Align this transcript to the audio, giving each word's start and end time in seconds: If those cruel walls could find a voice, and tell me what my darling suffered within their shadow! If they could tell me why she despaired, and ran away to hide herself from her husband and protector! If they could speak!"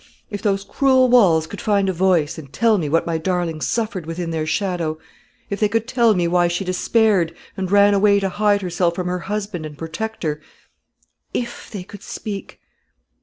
If 0.31 0.41
those 0.41 0.63
cruel 0.63 1.09
walls 1.09 1.45
could 1.45 1.61
find 1.61 1.87
a 1.87 1.93
voice, 1.93 2.39
and 2.39 2.51
tell 2.51 2.79
me 2.79 2.89
what 2.89 3.05
my 3.05 3.19
darling 3.19 3.61
suffered 3.61 4.07
within 4.07 4.31
their 4.31 4.47
shadow! 4.47 4.97
If 5.51 5.59
they 5.59 5.69
could 5.69 5.87
tell 5.87 6.15
me 6.15 6.27
why 6.27 6.47
she 6.47 6.65
despaired, 6.65 7.35
and 7.55 7.69
ran 7.69 7.93
away 7.93 8.19
to 8.19 8.29
hide 8.29 8.63
herself 8.63 8.95
from 8.95 9.05
her 9.05 9.19
husband 9.19 9.63
and 9.63 9.77
protector! 9.77 10.41
If 11.35 11.69
they 11.69 11.83
could 11.83 12.01
speak!" 12.01 12.59